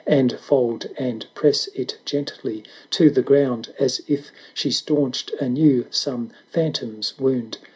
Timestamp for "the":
3.11-3.21